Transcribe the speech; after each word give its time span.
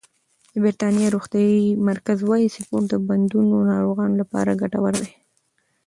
د 0.51 0.53
بریتانیا 0.63 1.07
روغتیايي 1.15 1.67
مرکز 1.89 2.17
وايي 2.23 2.47
سپورت 2.55 2.85
د 2.89 2.93
بندونو 3.07 3.55
ناروغانو 3.71 4.15
لپاره 4.21 4.59
ګټور 4.61 4.93
دی. 5.03 5.11